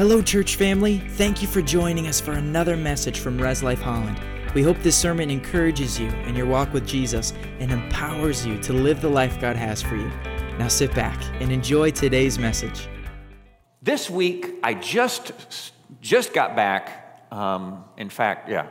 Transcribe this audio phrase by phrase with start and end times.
[0.00, 0.96] Hello, church family.
[0.96, 4.18] Thank you for joining us for another message from Res Life Holland.
[4.54, 8.72] We hope this sermon encourages you in your walk with Jesus and empowers you to
[8.72, 10.10] live the life God has for you.
[10.58, 12.88] Now sit back and enjoy today's message.
[13.82, 15.32] This week, I just
[16.00, 17.26] just got back.
[17.30, 18.68] Um, in fact, yeah,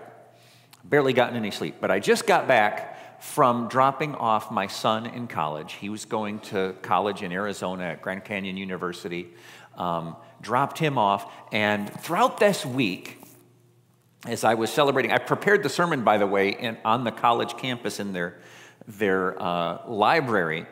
[0.83, 5.27] barely gotten any sleep, but I just got back from dropping off my son in
[5.27, 5.73] college.
[5.73, 9.29] He was going to college in Arizona at Grand Canyon University.
[9.77, 13.21] Um, dropped him off, and throughout this week,
[14.25, 17.57] as I was celebrating, I prepared the sermon, by the way, in, on the college
[17.57, 18.39] campus in their
[18.87, 20.65] their uh, library.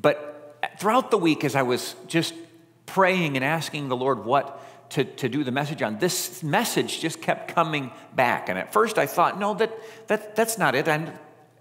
[0.00, 2.34] But throughout the week, as I was just
[2.86, 7.20] praying and asking the Lord what to, to do the message on, this message just
[7.20, 8.48] kept coming back.
[8.48, 9.72] And at first I thought, no, that,
[10.06, 10.88] that, that's not it.
[10.88, 11.12] And,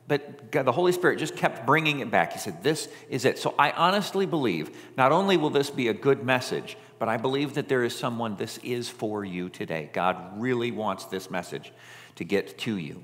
[0.07, 2.31] but God, the Holy Spirit just kept bringing it back.
[2.31, 3.37] He said, this is it.
[3.37, 7.55] So I honestly believe not only will this be a good message, but I believe
[7.55, 9.89] that there is someone this is for you today.
[9.93, 11.71] God really wants this message
[12.15, 13.03] to get to you.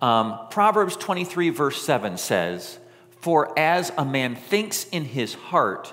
[0.00, 2.78] Um, Proverbs 23, verse 7 says,
[3.20, 5.92] For as a man thinks in his heart,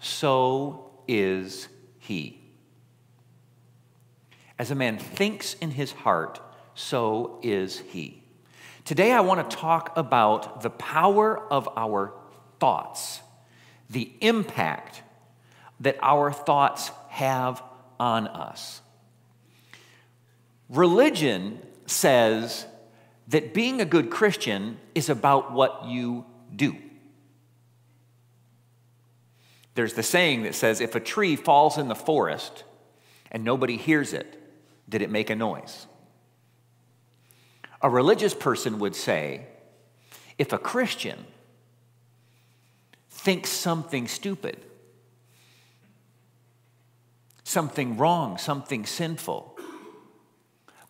[0.00, 1.68] so is
[1.98, 2.40] he.
[4.58, 6.40] As a man thinks in his heart,
[6.74, 8.22] so is he.
[8.84, 12.12] Today, I want to talk about the power of our
[12.60, 13.20] thoughts,
[13.88, 15.02] the impact
[15.84, 17.62] that our thoughts have
[18.00, 18.80] on us.
[20.70, 22.66] Religion says
[23.28, 26.74] that being a good Christian is about what you do.
[29.74, 32.64] There's the saying that says if a tree falls in the forest
[33.30, 34.40] and nobody hears it,
[34.88, 35.86] did it make a noise?
[37.82, 39.46] A religious person would say
[40.38, 41.26] if a Christian
[43.10, 44.58] thinks something stupid,
[47.44, 49.56] something wrong, something sinful,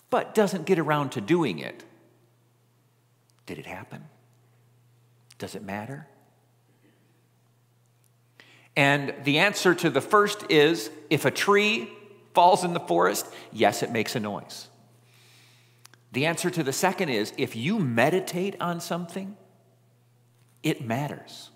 [0.09, 1.85] but doesn't get around to doing it,
[3.47, 4.05] did it happen?
[5.39, 6.07] Does it matter?
[8.77, 11.91] And the answer to the first is if a tree
[12.33, 14.69] falls in the forest, yes, it makes a noise.
[16.13, 19.37] The answer to the second is if you meditate on something,
[20.63, 21.51] it matters.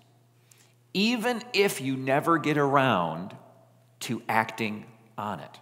[0.93, 3.35] Even if you never get around
[4.01, 4.85] to acting
[5.19, 5.59] on it.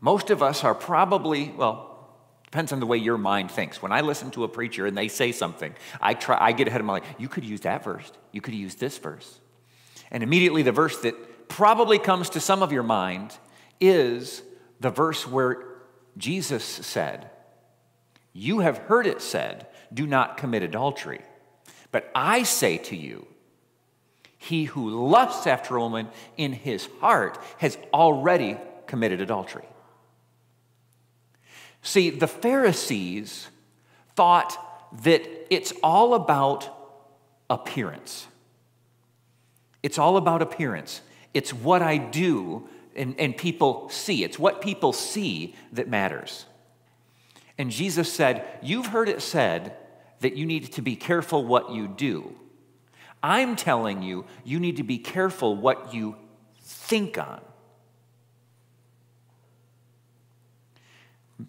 [0.00, 2.08] Most of us are probably, well,
[2.44, 3.82] depends on the way your mind thinks.
[3.82, 6.80] When I listen to a preacher and they say something, I try I get ahead
[6.80, 8.10] of my like, you could use that verse.
[8.32, 9.40] You could use this verse.
[10.10, 13.36] And immediately the verse that probably comes to some of your mind
[13.80, 14.42] is
[14.80, 15.62] the verse where
[16.16, 17.30] Jesus said,
[18.32, 21.20] You have heard it said, do not commit adultery.
[21.90, 23.26] But I say to you,
[24.42, 29.64] he who lusts after a woman in his heart has already committed adultery.
[31.80, 33.46] See, the Pharisees
[34.16, 34.58] thought
[35.04, 36.68] that it's all about
[37.48, 38.26] appearance.
[39.80, 41.02] It's all about appearance.
[41.32, 44.24] It's what I do and, and people see.
[44.24, 46.46] It's what people see that matters.
[47.58, 49.76] And Jesus said, You've heard it said
[50.18, 52.34] that you need to be careful what you do.
[53.22, 56.16] I'm telling you, you need to be careful what you
[56.60, 57.40] think on.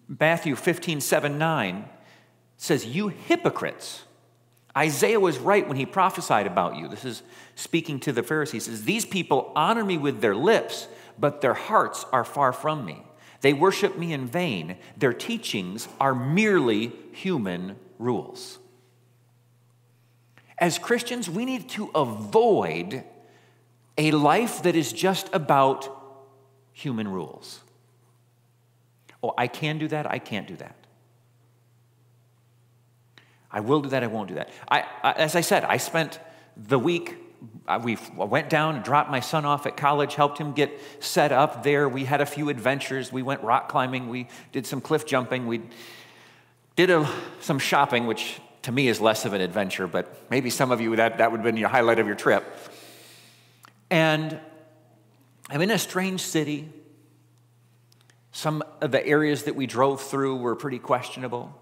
[0.08, 1.88] Matthew 15, 7, 9
[2.56, 4.04] says, You hypocrites.
[4.76, 6.88] Isaiah was right when he prophesied about you.
[6.88, 7.22] This is
[7.54, 8.64] speaking to the Pharisees.
[8.64, 13.02] Says, These people honor me with their lips, but their hearts are far from me.
[13.40, 14.76] They worship me in vain.
[14.96, 18.58] Their teachings are merely human rules.
[20.58, 23.04] As Christians, we need to avoid
[23.98, 25.88] a life that is just about
[26.72, 27.60] human rules.
[29.22, 30.76] Oh, I can do that, I can't do that.
[33.50, 34.50] I will do that, I won't do that.
[34.68, 36.18] I, I as I said, I spent
[36.56, 37.16] the week
[37.66, 41.32] uh, we went down and dropped my son off at college, helped him get set
[41.32, 41.88] up there.
[41.88, 43.12] We had a few adventures.
[43.12, 44.08] We went rock climbing.
[44.08, 45.46] We did some cliff jumping.
[45.46, 45.62] We
[46.76, 47.08] did a,
[47.40, 50.96] some shopping, which to me is less of an adventure, but maybe some of you,
[50.96, 52.42] that, that would have been your highlight of your trip.
[53.90, 54.40] And
[55.50, 56.70] I'm in a strange city.
[58.32, 61.54] Some of the areas that we drove through were pretty questionable.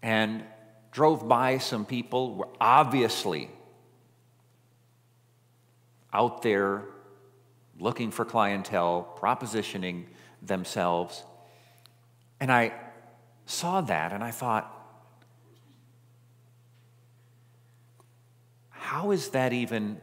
[0.00, 0.44] And
[0.92, 3.50] drove by some people were obviously
[6.12, 6.84] out there
[7.80, 10.04] looking for clientele, propositioning
[10.40, 11.24] themselves.
[12.38, 12.72] And I
[13.46, 14.77] saw that and I thought,
[18.88, 20.00] how is that even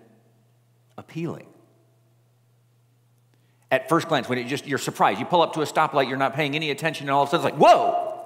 [0.96, 1.48] appealing?
[3.72, 5.20] At first glance, when it just you're surprised.
[5.20, 7.32] You pull up to a stoplight, you're not paying any attention, and all of a
[7.32, 8.24] sudden it's like, whoa!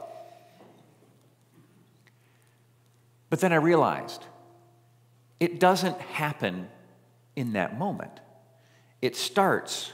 [3.29, 4.25] But then I realized
[5.39, 6.67] it doesn't happen
[7.37, 8.19] in that moment.
[9.01, 9.93] It starts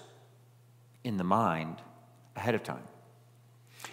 [1.04, 1.76] in the mind
[2.36, 2.88] ahead of time.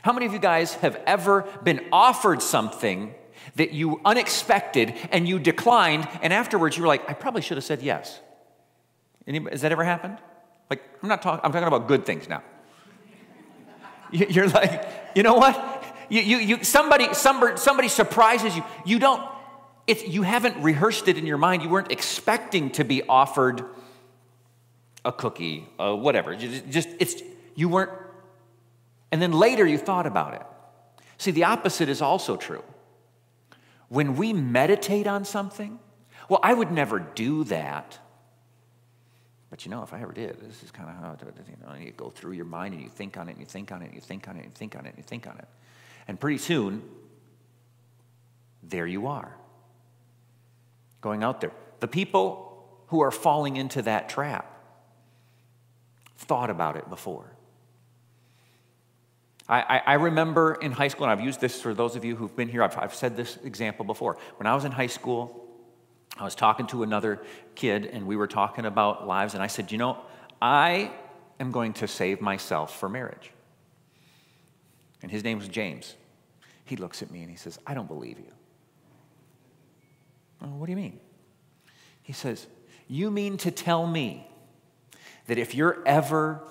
[0.00, 3.14] How many of you guys have ever been offered something
[3.56, 7.64] that you unexpected and you declined, and afterwards you were like, I probably should have
[7.64, 8.20] said yes?
[9.26, 10.18] Anybody, has that ever happened?
[10.70, 12.42] Like, I'm not talking, I'm talking about good things now.
[14.10, 15.84] You're like, you know what?
[16.08, 18.64] You, you, you, somebody, somebody, somebody surprises you.
[18.84, 19.22] You don't,
[19.86, 21.62] it's, you haven't rehearsed it in your mind.
[21.62, 23.64] You weren't expecting to be offered
[25.04, 26.36] a cookie, uh, whatever.
[26.36, 27.22] Just, just, it's,
[27.54, 27.90] you weren't,
[29.10, 30.42] and then later you thought about it.
[31.18, 32.62] See, the opposite is also true.
[33.92, 35.78] When we meditate on something,
[36.30, 37.98] well, I would never do that.
[39.50, 41.92] But you know, if I ever did, this is kind of how you know, you
[41.94, 43.94] go through your mind and you think on it and you think on it and
[43.94, 45.46] you think on it and you think on it and you think on it.
[46.08, 46.82] And pretty soon,
[48.62, 49.36] there you are.
[51.02, 51.52] Going out there.
[51.80, 54.58] The people who are falling into that trap
[56.16, 57.31] thought about it before.
[59.52, 62.34] I, I, remember in high school, and I've used this for those of you who've
[62.34, 64.16] been here, I've, I've said this example before.
[64.38, 65.46] When I was in high school,
[66.16, 67.22] I was talking to another
[67.54, 69.98] kid, and we were talking about lives, and I said, You know,
[70.40, 70.90] I
[71.38, 73.30] am going to save myself for marriage.
[75.02, 75.96] And his name was James.
[76.64, 78.32] He looks at me and he says, I don't believe you.
[80.42, 80.98] Oh, what do you mean?
[82.02, 82.46] He says,
[82.88, 84.26] You mean to tell me
[85.26, 86.42] that if you're ever,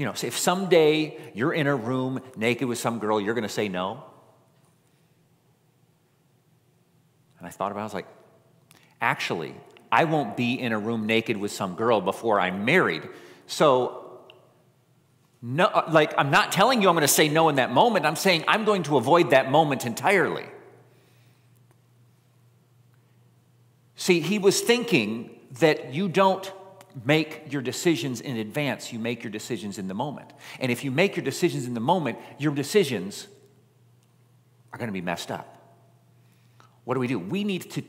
[0.00, 3.50] you know, if someday you're in a room naked with some girl, you're going to
[3.50, 4.02] say no?
[7.38, 8.06] And I thought about it, I was like,
[9.02, 9.54] actually,
[9.92, 13.06] I won't be in a room naked with some girl before I'm married.
[13.46, 14.22] So,
[15.42, 18.06] no, like, I'm not telling you I'm going to say no in that moment.
[18.06, 20.46] I'm saying I'm going to avoid that moment entirely.
[23.96, 26.50] See, he was thinking that you don't
[27.04, 30.32] make your decisions in advance, you make your decisions in the moment.
[30.58, 33.28] And if you make your decisions in the moment, your decisions
[34.72, 35.56] are going to be messed up.
[36.84, 37.18] What do we do?
[37.18, 37.82] We need to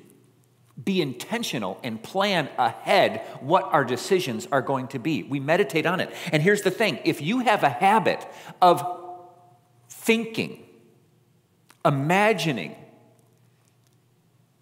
[0.84, 5.24] be intentional and plan ahead what our decisions are going to be.
[5.24, 6.14] We meditate on it.
[6.32, 8.26] And here's the thing if you have a habit
[8.62, 8.84] of
[9.90, 10.66] thinking,
[11.86, 12.76] imagining,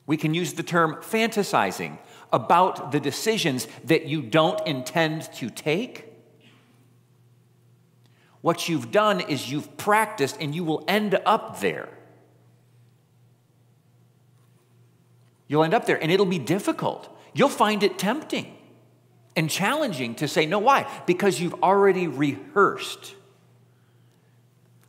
[0.06, 2.00] we can use the term fantasizing
[2.31, 6.06] about the decisions that you don't intend to take,
[8.42, 11.90] what you've done is you've practiced and you will end up there.
[15.48, 17.10] You'll end up there and it'll be difficult.
[17.34, 18.56] You'll find it tempting
[19.36, 20.60] and challenging to say no.
[20.60, 20.90] Why?
[21.06, 23.16] Because you've already rehearsed.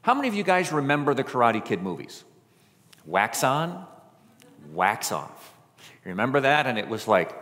[0.03, 2.25] How many of you guys remember the Karate Kid movies?
[3.05, 3.87] Wax on,
[4.73, 5.40] wax off.
[6.05, 6.67] Remember that?
[6.67, 7.33] And it was like,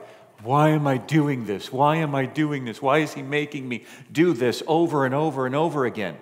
[0.43, 1.72] why am I doing this?
[1.72, 2.81] Why am I doing this?
[2.81, 6.16] Why is he making me do this over and over and over again?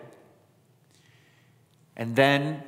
[1.96, 2.62] And then,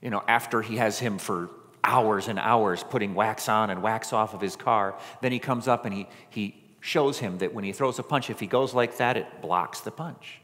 [0.00, 1.50] you know, after he has him for
[1.84, 5.66] hours and hours putting wax on and wax off of his car, then he comes
[5.68, 8.74] up and he, he shows him that when he throws a punch, if he goes
[8.74, 10.41] like that, it blocks the punch.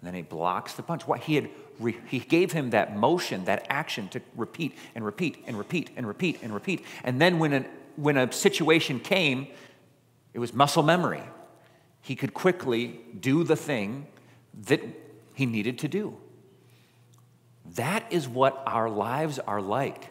[0.00, 1.06] And then he blocks the punch.
[1.06, 1.50] What he had
[2.06, 6.38] he gave him that motion, that action to repeat and repeat and repeat and repeat
[6.42, 6.84] and repeat.
[7.04, 7.66] And then when, an,
[7.96, 9.46] when a situation came,
[10.34, 11.22] it was muscle memory.
[12.02, 14.06] He could quickly do the thing
[14.66, 14.82] that
[15.34, 16.16] he needed to do.
[17.76, 20.08] That is what our lives are like.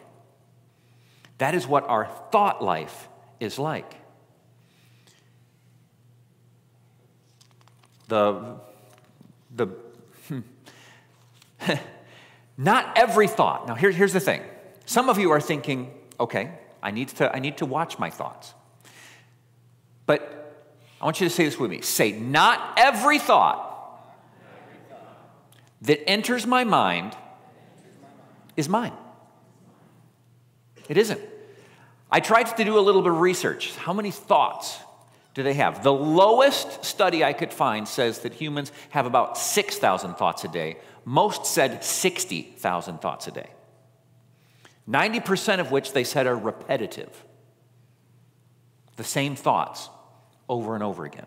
[1.38, 3.94] That is what our thought life is like.
[8.08, 8.56] The,
[9.54, 9.68] the.
[12.56, 13.66] Not every thought.
[13.66, 14.42] Now, here, here's the thing.
[14.84, 16.50] Some of you are thinking, okay,
[16.82, 18.54] I need, to, I need to watch my thoughts.
[20.04, 20.66] But
[21.00, 21.80] I want you to say this with me.
[21.80, 23.66] Say, not every thought
[25.82, 27.16] that enters my mind
[28.56, 28.92] is mine.
[30.88, 31.20] It isn't.
[32.10, 33.74] I tried to do a little bit of research.
[33.76, 34.78] How many thoughts
[35.40, 35.82] do they have?
[35.82, 40.76] The lowest study I could find says that humans have about 6,000 thoughts a day.
[41.06, 43.48] Most said 60,000 thoughts a day.
[44.86, 47.24] 90% of which they said are repetitive.
[48.96, 49.88] The same thoughts
[50.46, 51.26] over and over again.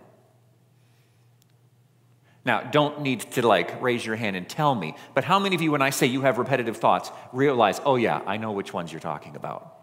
[2.45, 5.61] Now, don't need to like raise your hand and tell me, but how many of
[5.63, 8.91] you, when I say you have repetitive thoughts, realize, oh yeah, I know which ones
[8.91, 9.75] you're talking about?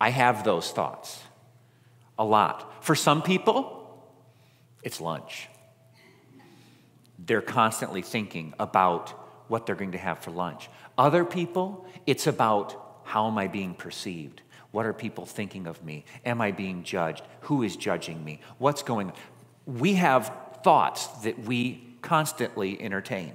[0.00, 1.22] I have those thoughts
[2.18, 2.84] a lot.
[2.84, 3.74] For some people,
[4.82, 5.48] it's lunch.
[7.18, 9.10] they're constantly thinking about
[9.48, 10.68] what they're going to have for lunch.
[10.96, 14.42] Other people, it's about how am I being perceived?
[14.70, 16.04] What are people thinking of me?
[16.24, 17.22] Am I being judged?
[17.42, 18.40] Who is judging me?
[18.58, 19.16] What's going on?
[19.66, 20.32] We have
[20.62, 23.32] thoughts that we constantly entertain.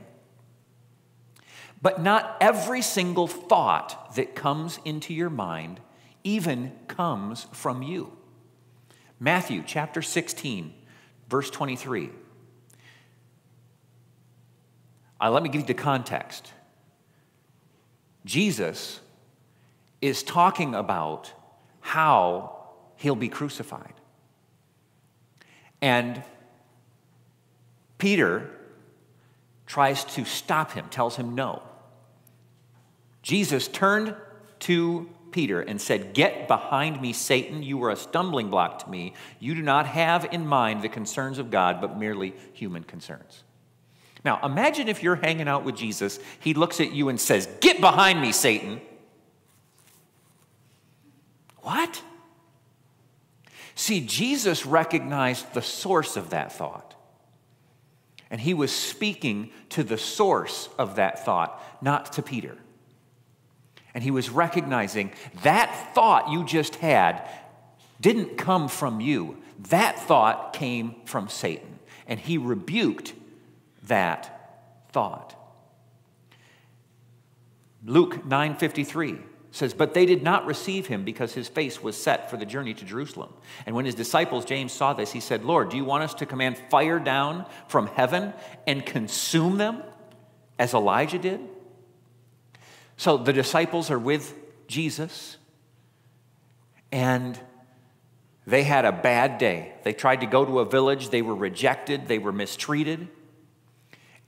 [1.81, 5.81] But not every single thought that comes into your mind
[6.23, 8.15] even comes from you.
[9.23, 10.73] Matthew chapter 16,
[11.29, 12.09] verse 23.
[15.21, 16.51] Uh, let me give you the context.
[18.25, 18.99] Jesus
[20.01, 21.31] is talking about
[21.79, 22.65] how
[22.97, 23.93] he'll be crucified.
[25.81, 26.21] And
[27.99, 28.51] Peter
[29.65, 31.63] tries to stop him, tells him no.
[33.21, 34.17] Jesus turned
[34.59, 37.63] to Peter and said, Get behind me, Satan.
[37.63, 39.13] You are a stumbling block to me.
[39.39, 43.43] You do not have in mind the concerns of God, but merely human concerns.
[44.23, 47.81] Now, imagine if you're hanging out with Jesus, he looks at you and says, Get
[47.81, 48.79] behind me, Satan.
[51.57, 52.01] What?
[53.75, 56.95] See, Jesus recognized the source of that thought.
[58.29, 62.57] And he was speaking to the source of that thought, not to Peter.
[63.93, 65.11] And he was recognizing
[65.43, 67.27] that thought you just had
[68.01, 69.37] didn't come from you.
[69.69, 71.79] That thought came from Satan.
[72.07, 73.13] And he rebuked
[73.83, 75.35] that thought.
[77.85, 79.21] Luke 9:53
[79.51, 82.73] says, But they did not receive him because his face was set for the journey
[82.73, 83.31] to Jerusalem.
[83.65, 86.25] And when his disciples, James, saw this, he said, Lord, do you want us to
[86.25, 88.33] command fire down from heaven
[88.67, 89.83] and consume them
[90.57, 91.39] as Elijah did?
[93.03, 94.33] So the disciples are with
[94.65, 95.35] Jesus,
[96.89, 97.37] and
[98.47, 99.73] they had a bad day.
[99.83, 103.09] They tried to go to a village, they were rejected, they were mistreated.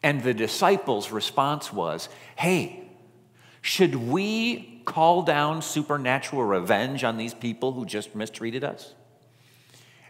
[0.04, 2.90] And the disciples' response was, Hey,
[3.62, 8.94] should we call down supernatural revenge on these people who just mistreated us?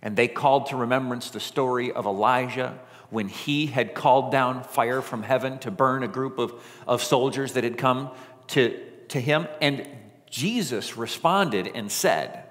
[0.01, 2.79] And they called to remembrance the story of Elijah
[3.12, 6.51] when he had called down fire from heaven to burn a group of,
[6.88, 8.10] of soldiers that had come
[8.48, 9.48] to, to him.
[9.62, 9.88] And
[10.30, 12.44] Jesus responded and said,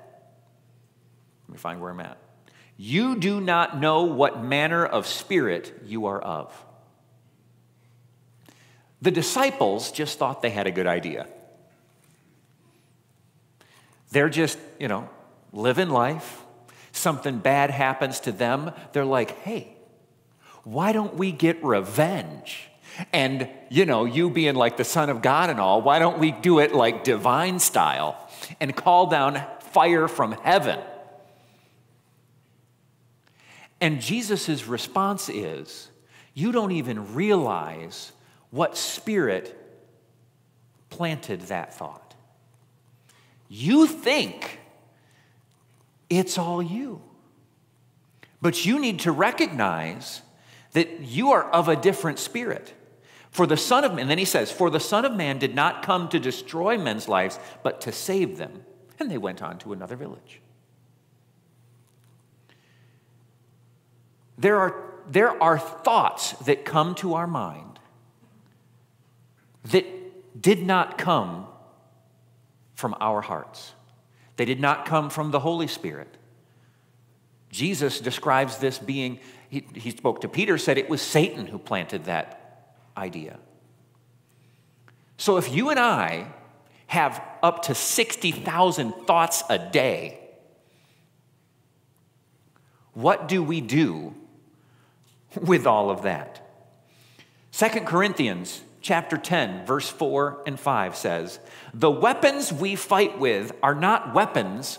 [1.49, 2.19] Let me find where I'm at.
[2.77, 6.53] You do not know what manner of spirit you are of.
[9.01, 11.29] The disciples just thought they had a good idea.
[14.11, 15.09] They're just, you know,
[15.53, 16.43] living life.
[16.93, 18.73] Something bad happens to them.
[18.93, 19.77] They're like, hey,
[20.63, 22.71] why don't we get revenge?
[23.13, 26.33] And, you know, you being like the Son of God and all, why don't we
[26.33, 28.17] do it like divine style
[28.61, 30.79] and call down fire from heaven?
[33.81, 35.91] And Jesus' response is,
[36.33, 38.13] You don't even realize
[38.51, 39.61] what spirit
[40.91, 42.15] planted that thought.
[43.49, 44.61] You think
[46.09, 47.03] it's all you.
[48.41, 50.23] But you need to recognize
[50.73, 52.73] that you are of a different spirit.
[53.35, 55.57] For the Son of Man, and then he says, For the Son of Man did
[55.57, 58.63] not come to destroy men's lives, but to save them.
[59.01, 60.41] And they went on to another village.
[64.39, 67.81] There are, there are thoughts that come to our mind
[69.65, 69.85] that
[70.41, 71.49] did not come
[72.77, 73.73] from our hearts.
[74.37, 76.19] They did not come from the Holy Spirit.
[77.51, 79.19] Jesus describes this being,
[79.51, 82.44] he, he spoke to Peter, said it was Satan who planted that
[82.97, 83.39] idea.
[85.17, 86.27] So if you and I
[86.87, 90.21] have up to 60,000 thoughts a day,
[92.93, 94.15] what do we do
[95.41, 96.41] with all of that?
[97.51, 101.41] Second Corinthians chapter 10 verse 4 and 5 says,
[101.73, 104.79] "The weapons we fight with are not weapons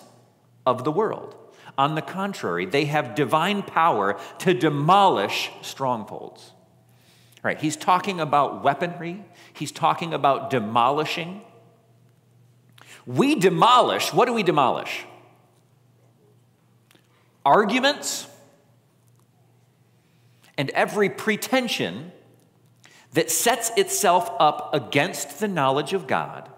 [0.66, 1.36] of the world.
[1.78, 6.54] On the contrary, they have divine power to demolish strongholds."
[7.54, 9.24] He's talking about weaponry,
[9.54, 11.42] he's talking about demolishing.
[13.06, 15.06] We demolish, what do we demolish?
[17.46, 18.28] Arguments
[20.58, 22.12] and every pretension
[23.14, 26.50] that sets itself up against the knowledge of God.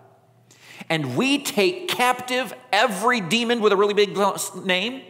[0.89, 4.17] And we take captive every demon with a really big
[4.63, 5.01] name.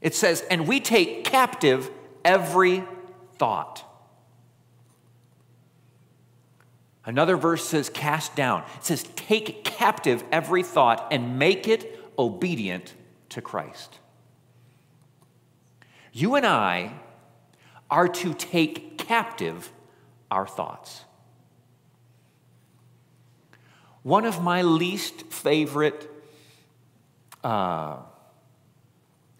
[0.00, 1.90] It says, and we take captive
[2.24, 2.84] every
[3.36, 3.84] thought.
[7.04, 8.64] Another verse says, cast down.
[8.76, 12.94] It says, take captive every thought and make it obedient
[13.30, 13.98] to Christ.
[16.12, 16.92] You and I
[17.90, 19.72] are to take captive
[20.30, 21.04] our thoughts.
[24.02, 26.10] One of my least favorite,
[27.42, 27.96] uh,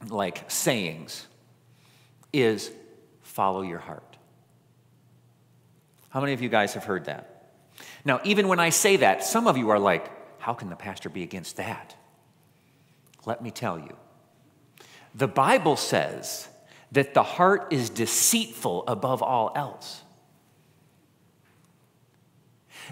[0.09, 1.28] like, sayings
[2.33, 2.71] is
[3.23, 4.17] follow your heart.
[6.11, 7.51] How many of you guys have heard that?
[8.05, 11.09] Now, even when I say that, some of you are like, how can the pastor
[11.09, 11.95] be against that?
[13.27, 13.97] Let me tell you.
[15.15, 16.49] The Bible says
[16.93, 20.03] that the heart is deceitful above all else.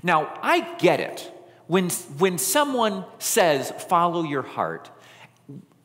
[0.03, 1.33] Now, I get it.
[1.67, 1.89] When,
[2.19, 4.91] when someone says, follow your heart,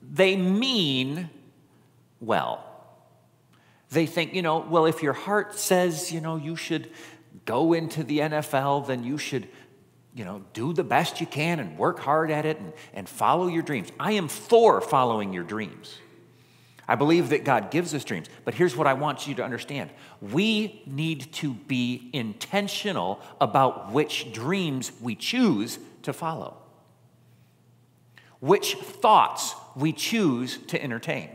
[0.01, 1.29] they mean
[2.20, 2.71] well.
[3.91, 6.89] They think, you know, well, if your heart says, you know, you should
[7.45, 9.50] go into the NFL, then you should,
[10.15, 13.48] you know, do the best you can and work hard at it and, and follow
[13.48, 13.91] your dreams.
[14.00, 15.98] I am for following your dreams.
[16.88, 18.27] I believe that God gives us dreams.
[18.45, 19.89] But here's what I want you to understand
[20.21, 26.57] we need to be intentional about which dreams we choose to follow,
[28.39, 31.29] which thoughts we choose to entertain.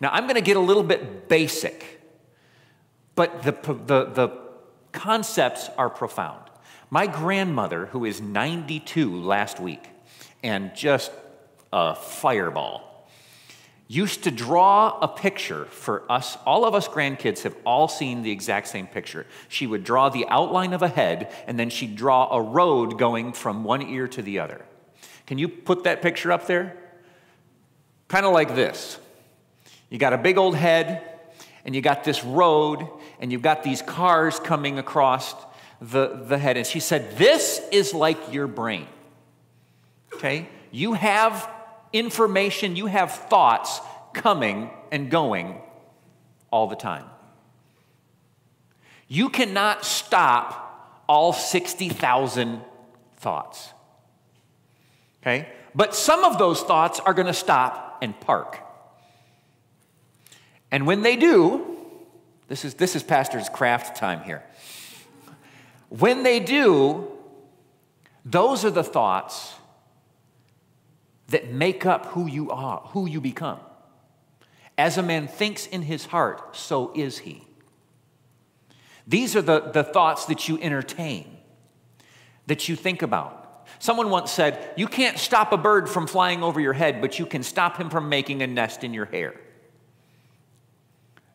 [0.00, 2.00] Now, I'm going to get a little bit basic,
[3.14, 4.38] but the, the, the
[4.92, 6.42] concepts are profound.
[6.90, 9.88] My grandmother, who is 92 last week,
[10.42, 11.10] and just
[11.72, 13.08] a fireball,
[13.88, 16.38] used to draw a picture for us.
[16.46, 19.26] All of us grandkids have all seen the exact same picture.
[19.48, 23.32] She would draw the outline of a head, and then she'd draw a road going
[23.32, 24.64] from one ear to the other.
[25.26, 26.76] Can you put that picture up there?
[28.08, 28.98] Kind of like this.
[29.94, 31.02] You got a big old head,
[31.64, 32.84] and you got this road,
[33.20, 35.36] and you've got these cars coming across
[35.80, 36.56] the, the head.
[36.56, 38.88] And she said, This is like your brain.
[40.14, 40.48] Okay?
[40.72, 41.48] You have
[41.92, 43.80] information, you have thoughts
[44.14, 45.60] coming and going
[46.50, 47.04] all the time.
[49.06, 52.62] You cannot stop all 60,000
[53.18, 53.72] thoughts.
[55.22, 55.50] Okay?
[55.72, 58.63] But some of those thoughts are going to stop and park.
[60.74, 61.76] And when they do,
[62.48, 64.42] this is, this is Pastor's craft time here.
[65.88, 67.12] When they do,
[68.24, 69.54] those are the thoughts
[71.28, 73.60] that make up who you are, who you become.
[74.76, 77.46] As a man thinks in his heart, so is he.
[79.06, 81.36] These are the, the thoughts that you entertain,
[82.48, 83.68] that you think about.
[83.78, 87.26] Someone once said, You can't stop a bird from flying over your head, but you
[87.26, 89.34] can stop him from making a nest in your hair.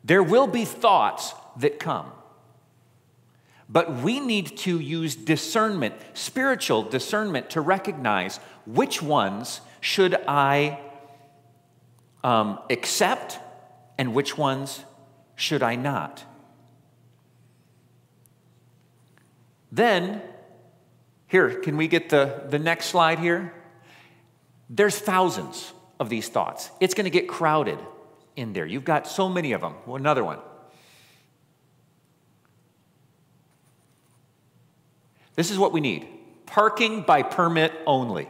[0.04, 2.12] There will be thoughts that come.
[3.68, 10.80] But we need to use discernment, spiritual discernment, to recognize which ones should I
[12.24, 13.40] um, accept
[13.98, 14.84] and which ones
[15.36, 16.24] should I not?
[19.72, 20.22] Then,
[21.28, 23.54] here, can we get the, the next slide here?
[24.68, 26.72] There's thousands of these thoughts.
[26.80, 27.78] It's going to get crowded
[28.40, 28.66] in there.
[28.66, 29.76] You've got so many of them.
[29.86, 30.40] Another one.
[35.36, 36.08] This is what we need
[36.46, 38.28] parking by permit only.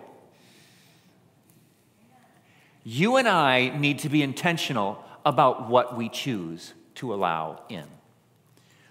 [2.84, 7.86] You and I need to be intentional about what we choose to allow in.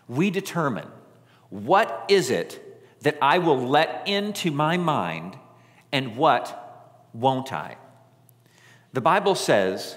[0.09, 0.89] We determine
[1.51, 2.65] what is it
[3.03, 5.37] that I will let into my mind
[5.93, 7.77] and what won't I.
[8.93, 9.97] The Bible says,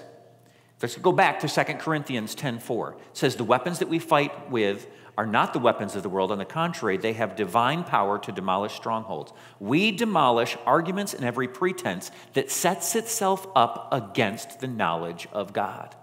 [0.82, 2.92] let's go back to 2 Corinthians 10:4.
[2.92, 6.32] It says the weapons that we fight with are not the weapons of the world.
[6.32, 9.32] On the contrary, they have divine power to demolish strongholds.
[9.60, 15.94] We demolish arguments and every pretense that sets itself up against the knowledge of God.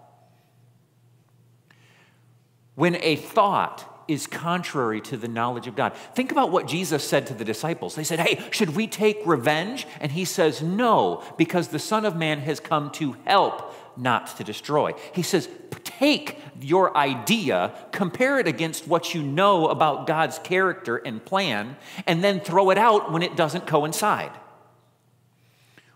[2.76, 5.94] When a thought is contrary to the knowledge of God.
[6.16, 7.94] Think about what Jesus said to the disciples.
[7.94, 9.86] They said, Hey, should we take revenge?
[10.02, 14.44] And he says, No, because the Son of Man has come to help, not to
[14.44, 14.94] destroy.
[15.14, 15.50] He says,
[15.84, 21.76] Take your idea, compare it against what you know about God's character and plan,
[22.08, 24.32] and then throw it out when it doesn't coincide.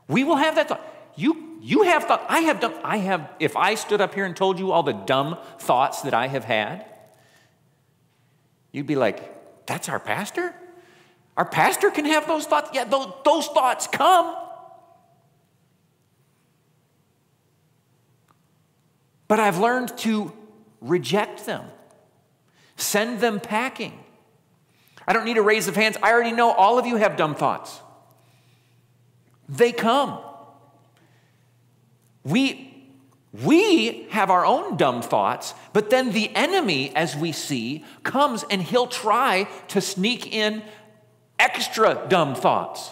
[0.08, 0.82] We will have that thought.
[1.16, 4.36] You, you have thought, I have done, I have, if I stood up here and
[4.36, 6.86] told you all the dumb thoughts that I have had,
[8.72, 10.54] you'd be like, that's our pastor?
[11.38, 12.72] Our pastor can have those thoughts?
[12.74, 14.36] Yeah, those, those thoughts come.
[19.34, 20.32] But I've learned to
[20.80, 21.65] reject them,
[22.78, 23.98] send them packing.
[25.08, 25.98] I don't need a raise of hands.
[26.04, 27.82] I already know all of you have dumb thoughts.
[29.50, 30.19] They come.
[32.24, 32.74] We,
[33.41, 38.62] We have our own dumb thoughts, but then the enemy, as we see, comes and
[38.62, 40.62] he'll try to sneak in
[41.39, 42.91] extra dumb thoughts.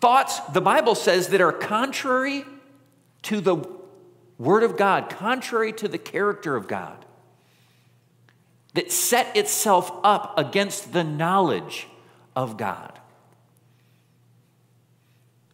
[0.00, 2.44] Thoughts, the Bible says, that are contrary
[3.22, 3.56] to the
[4.38, 7.04] Word of God, contrary to the character of God,
[8.74, 11.86] that set itself up against the knowledge
[12.34, 12.98] of God.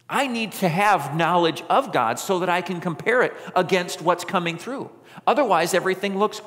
[0.09, 4.25] I need to have knowledge of God so that I can compare it against what's
[4.25, 4.89] coming through.
[5.25, 6.41] Otherwise, everything looks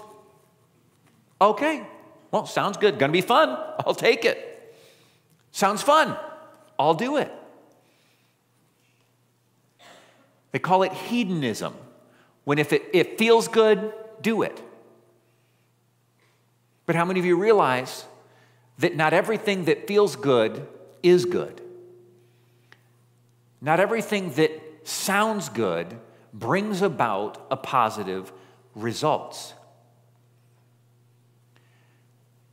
[1.40, 1.87] okay.
[2.31, 2.99] Well, sounds good.
[2.99, 3.51] Gonna be fun.
[3.87, 4.77] I'll take it.
[5.53, 6.16] Sounds fun.
[6.79, 7.33] I'll do it.
[10.51, 11.75] They call it hedonism.
[12.44, 14.62] When if it, it feels good, do it.
[16.87, 18.04] But how many of you realize
[18.78, 20.66] that not everything that feels good
[21.02, 21.61] is good?
[23.61, 24.50] Not everything that
[24.85, 25.98] sounds good
[26.33, 28.33] brings about a positive
[28.74, 29.54] results.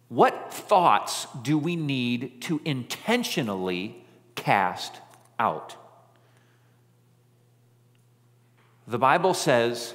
[0.07, 4.03] What thoughts do we need to intentionally
[4.35, 4.99] cast
[5.39, 5.75] out?
[8.87, 9.93] The Bible says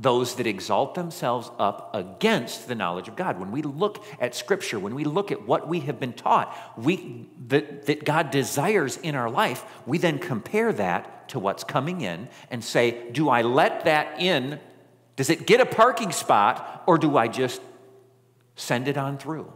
[0.00, 3.40] those that exalt themselves up against the knowledge of God.
[3.40, 7.26] When we look at Scripture, when we look at what we have been taught, we,
[7.48, 12.28] that, that God desires in our life, we then compare that to what's coming in
[12.50, 14.60] and say, Do I let that in?
[15.16, 17.60] Does it get a parking spot, or do I just
[18.54, 19.52] send it on through?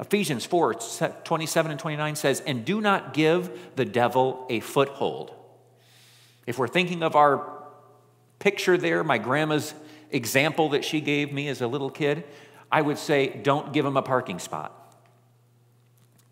[0.00, 0.74] Ephesians 4
[1.24, 5.32] 27 and 29 says, And do not give the devil a foothold.
[6.44, 7.57] If we're thinking of our
[8.38, 9.74] picture there, my grandma's
[10.10, 12.24] example that she gave me as a little kid,
[12.70, 14.74] I would say, don't give him a parking spot.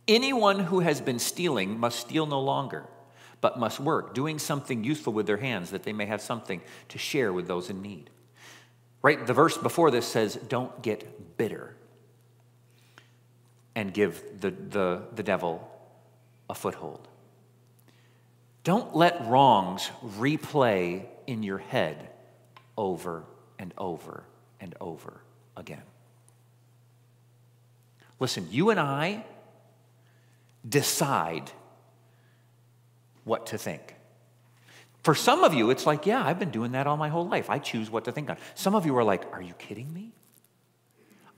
[0.08, 2.84] Anyone who has been stealing must steal no longer,
[3.40, 6.98] but must work, doing something useful with their hands that they may have something to
[6.98, 8.10] share with those in need.
[9.02, 9.26] Right?
[9.26, 11.76] The verse before this says, don't get bitter
[13.74, 15.68] and give the, the, the devil
[16.48, 17.08] a foothold.
[18.64, 22.08] Don't let wrongs replay in your head
[22.76, 23.24] over
[23.58, 24.24] and over
[24.60, 25.20] and over
[25.56, 25.82] again.
[28.18, 29.24] Listen, you and I
[30.66, 31.50] decide
[33.24, 33.94] what to think.
[35.02, 37.48] For some of you, it's like, yeah, I've been doing that all my whole life.
[37.48, 38.38] I choose what to think on.
[38.54, 40.12] Some of you are like, are you kidding me?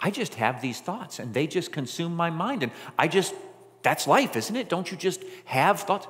[0.00, 2.62] I just have these thoughts and they just consume my mind.
[2.62, 3.34] And I just,
[3.82, 4.68] that's life, isn't it?
[4.68, 6.06] Don't you just have thoughts?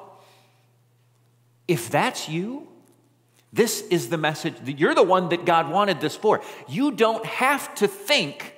[1.67, 2.68] If that's you,
[3.53, 4.55] this is the message.
[4.65, 6.43] that You're the one that God wanted this for.
[6.69, 8.55] You don't have to think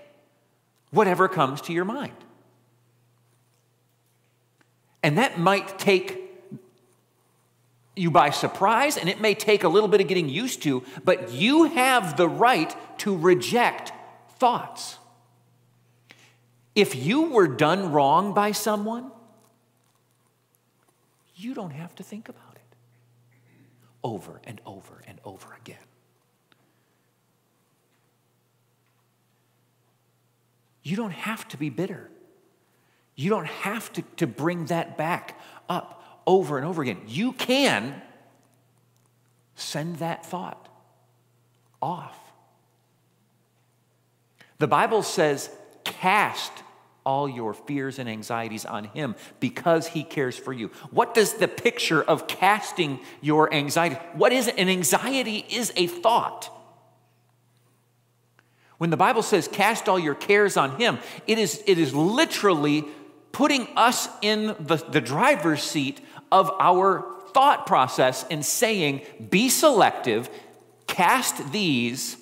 [0.90, 2.12] whatever comes to your mind.
[5.02, 6.18] And that might take
[7.96, 11.32] you by surprise, and it may take a little bit of getting used to, but
[11.32, 13.92] you have the right to reject
[14.38, 14.96] thoughts.
[16.74, 19.10] If you were done wrong by someone,
[21.36, 22.49] you don't have to think about it
[24.02, 25.76] over and over and over again.
[30.82, 32.10] You don't have to be bitter.
[33.14, 37.02] You don't have to, to bring that back up over and over again.
[37.06, 38.00] You can
[39.54, 40.68] send that thought
[41.82, 42.18] off.
[44.58, 45.50] The Bible says,
[45.84, 46.52] cast
[47.04, 50.68] all your fears and anxieties on Him because He cares for you.
[50.90, 53.96] What does the picture of casting your anxiety?
[54.14, 54.48] What is?
[54.48, 56.50] An anxiety is a thought.
[58.78, 62.84] When the Bible says cast all your cares on Him, it is, it is literally
[63.32, 66.00] putting us in the, the driver's seat
[66.32, 70.30] of our thought process and saying, be selective,
[70.86, 72.16] cast these,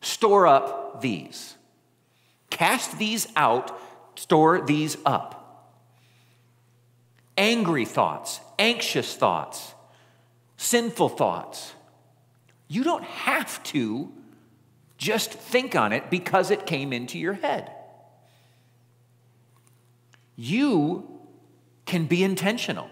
[0.00, 1.56] store up these.
[2.50, 3.78] Cast these out
[4.14, 5.42] store these up
[7.36, 9.74] angry thoughts, anxious thoughts,
[10.56, 11.74] sinful thoughts.
[12.68, 14.12] You don't have to
[14.96, 17.70] just think on it because it came into your head.
[20.36, 21.20] You
[21.84, 22.88] can be intentional.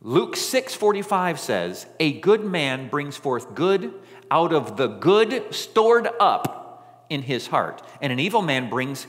[0.00, 3.94] Luke 6:45 says, "A good man brings forth good
[4.30, 9.06] out of the good stored up in his heart, and an evil man brings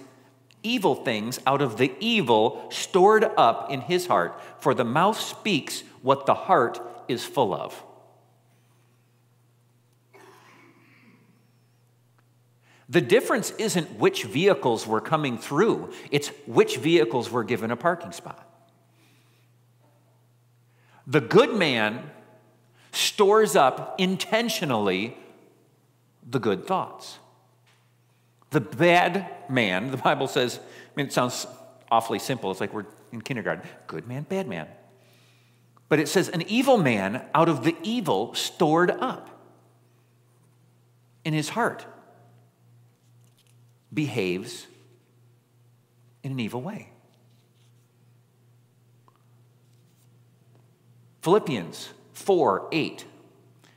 [0.63, 5.84] evil things out of the evil stored up in his heart, for the mouth speaks
[6.02, 7.84] what the heart is full of.
[12.89, 18.12] The difference isn't which vehicles were coming through, it's which vehicles were given a parking
[18.12, 18.47] spot.
[21.08, 22.12] The good man
[22.91, 25.17] stores up intentionally
[26.26, 27.19] the good thoughts.
[28.54, 31.48] The bad man, the Bible says, I mean, it sounds
[31.89, 32.52] awfully simple.
[32.52, 34.68] It's like we're in kindergarten good man, bad man.
[35.89, 39.30] But it says, an evil man out of the evil stored up
[41.26, 41.86] in his heart
[43.92, 44.68] behaves
[46.22, 46.89] in an evil way.
[51.24, 53.06] Philippians 4 8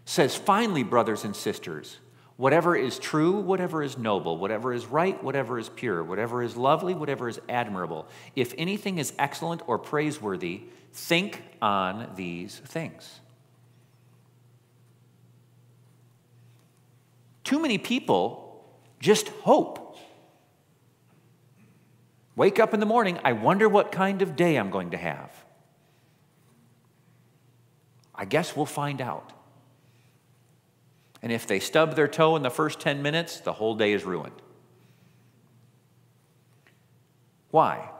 [0.04, 1.96] says, Finally, brothers and sisters,
[2.36, 6.94] whatever is true, whatever is noble, whatever is right, whatever is pure, whatever is lovely,
[6.94, 13.20] whatever is admirable, if anything is excellent or praiseworthy, think on these things.
[17.44, 18.64] Too many people
[19.00, 19.96] just hope.
[22.34, 25.30] Wake up in the morning, I wonder what kind of day I'm going to have.
[28.14, 29.32] I guess we'll find out.
[31.26, 34.04] And if they stub their toe in the first 10 minutes, the whole day is
[34.04, 34.40] ruined.
[37.50, 37.90] Why?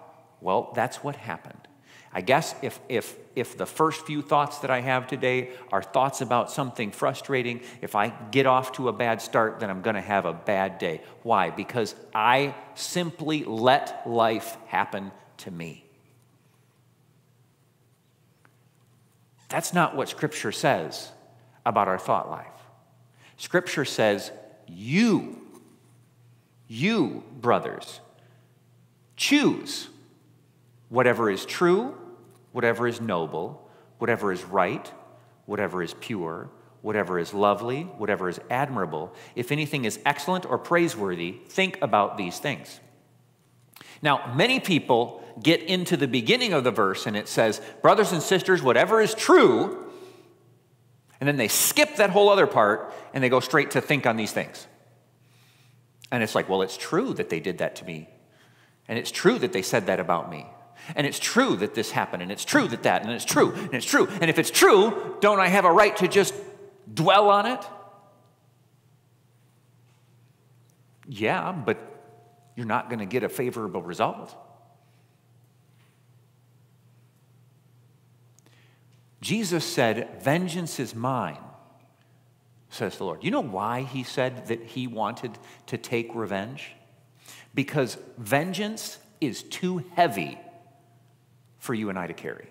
[0.41, 1.67] Well, that's what happened.
[2.13, 6.21] I guess if, if, if the first few thoughts that I have today are thoughts
[6.21, 10.01] about something frustrating, if I get off to a bad start, then I'm going to
[10.01, 11.01] have a bad day.
[11.25, 11.51] Why?
[11.51, 15.85] Because I simply let life happen to me.
[19.49, 21.11] That's not what Scripture says
[21.65, 22.47] about our thought life.
[23.37, 24.33] Scripture says,
[24.67, 25.41] you,
[26.67, 28.01] you, brothers,
[29.17, 29.89] choose
[30.89, 31.97] whatever is true
[32.57, 33.69] whatever is noble,
[33.99, 34.91] whatever is right,
[35.45, 36.49] whatever is pure,
[36.81, 42.39] whatever is lovely, whatever is admirable, if anything is excellent or praiseworthy, think about these
[42.39, 42.81] things.
[44.01, 48.23] Now, many people get into the beginning of the verse and it says, Brothers and
[48.23, 49.86] sisters, whatever is true,
[51.21, 54.17] and then they skip that whole other part and they go straight to think on
[54.17, 54.67] these things.
[56.13, 58.09] And it's like, well, it's true that they did that to me.
[58.89, 60.47] And it's true that they said that about me.
[60.95, 63.75] And it's true that this happened, and it's true that that, and it's true, and
[63.75, 64.07] it's true.
[64.21, 66.35] And if it's true, don't I have a right to just
[66.93, 67.65] dwell on it?
[71.09, 71.79] Yeah, but
[72.55, 74.37] you're not going to get a favorable result.
[79.21, 81.39] Jesus said, Vengeance is mine,
[82.71, 83.25] says the Lord.
[83.25, 86.73] You know why he said that he wanted to take revenge?
[87.55, 90.39] Because vengeance is too heavy
[91.59, 92.47] for you and I to carry.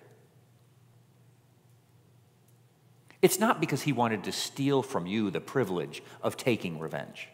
[3.22, 7.28] It's not because he wanted to steal from you the privilege of taking revenge.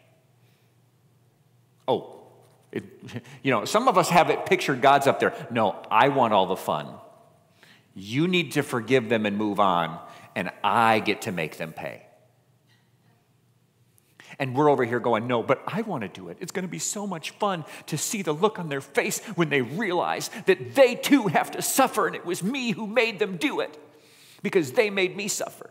[1.86, 2.22] Oh,
[2.70, 2.84] it,
[3.42, 5.34] you know, some of us have it pictured God's up there.
[5.50, 6.94] No, I want all the fun.
[7.94, 9.98] You need to forgive them and move on,
[10.34, 12.06] and I get to make them pay.
[14.38, 16.38] And we're over here going, no, but I want to do it.
[16.40, 19.50] It's going to be so much fun to see the look on their face when
[19.50, 23.36] they realize that they too have to suffer, and it was me who made them
[23.36, 23.78] do it
[24.42, 25.70] because they made me suffer.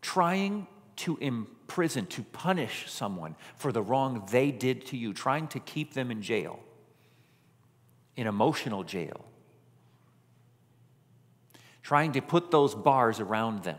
[0.00, 1.18] Trying to
[1.64, 6.10] imprison, to punish someone for the wrong they did to you, trying to keep them
[6.10, 6.60] in jail,
[8.16, 9.24] in emotional jail
[11.84, 13.78] trying to put those bars around them.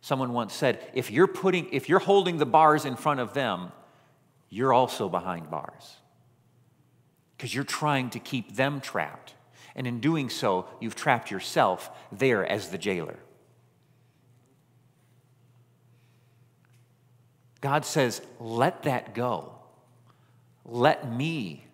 [0.00, 3.72] Someone once said, if you're putting if you're holding the bars in front of them,
[4.48, 5.96] you're also behind bars.
[7.36, 9.34] Because you're trying to keep them trapped.
[9.74, 13.18] And in doing so, you've trapped yourself there as the jailer.
[17.60, 19.52] God says, let that go.
[20.64, 21.64] Let me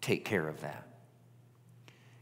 [0.00, 0.86] take care of that.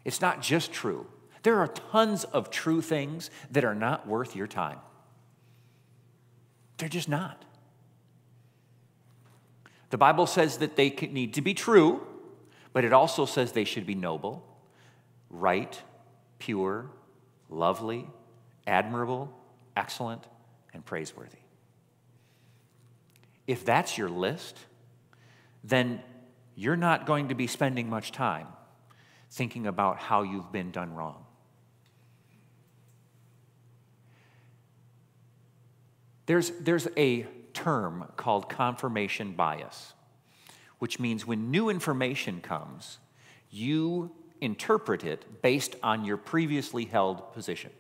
[0.05, 1.07] It's not just true
[1.43, 4.79] there are tons of true things that are not worth your time.
[6.79, 7.45] They're just not.
[9.91, 12.07] The Bible says that they need to be true,
[12.73, 14.45] but it also says they should be noble,
[15.29, 15.81] right,
[16.39, 16.87] pure,
[17.51, 18.09] lovely,
[18.67, 19.31] admirable,
[19.77, 20.25] excellent,
[20.73, 21.42] and praiseworthy.
[23.53, 24.57] If that's your list,
[25.63, 26.01] then
[26.55, 28.47] you're not going to be spending much time
[29.31, 31.27] thinking about how you've been done wrong.
[36.25, 39.93] There's, there's a term called confirmation bias,
[40.79, 43.01] which means when new information comes,
[43.51, 47.71] you interpret it based on your previously held position.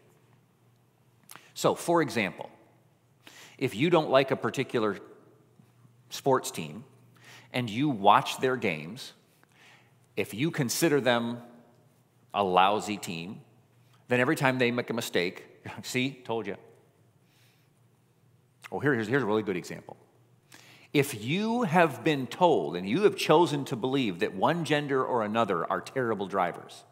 [1.54, 2.50] So, for example,
[3.56, 4.98] if you don't like a particular
[6.12, 6.84] sports team
[7.52, 9.12] and you watch their games,
[10.16, 11.38] if you consider them
[12.34, 13.40] a lousy team,
[14.08, 15.44] then every time they make a mistake,
[15.82, 16.56] see, told you.
[18.70, 19.96] Oh, here, here's, here's a really good example.
[20.92, 25.22] If you have been told and you have chosen to believe that one gender or
[25.22, 26.84] another are terrible drivers,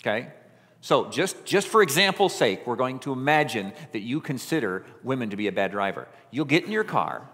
[0.00, 0.28] okay?
[0.82, 5.36] So, just, just for example's sake, we're going to imagine that you consider women to
[5.36, 6.08] be a bad driver.
[6.32, 7.28] You'll get in your car,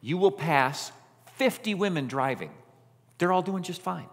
[0.00, 0.90] you will pass
[1.36, 2.50] 50 women driving.
[3.18, 4.08] They're all doing just fine.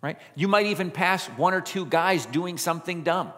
[0.00, 0.18] Right?
[0.34, 3.32] You might even pass one or two guys doing something dumb.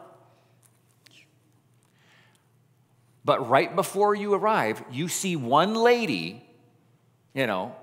[3.25, 6.49] But right before you arrive, you see one lady,
[7.35, 7.75] you know,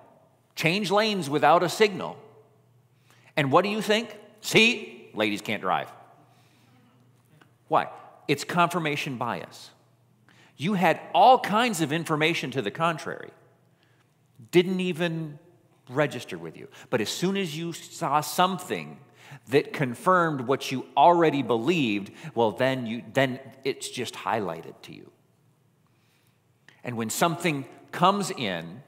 [0.56, 2.18] change lanes without a signal.
[3.36, 4.16] And what do you think?
[4.40, 5.92] See, ladies can't drive.
[7.68, 7.90] Why?
[8.28, 9.72] It's confirmation bias.
[10.58, 13.32] You had all kinds of information to the contrary,
[14.52, 15.40] didn't even
[15.90, 16.68] register with you.
[16.90, 19.00] But as soon as you saw something
[19.50, 25.12] that confirmed what you already believed, well, then, you, then it's just highlighted to you.
[26.84, 28.82] And when something comes in,